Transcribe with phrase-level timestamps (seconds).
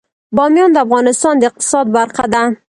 [0.35, 2.43] بامیان د افغانستان د اقتصاد برخه ده.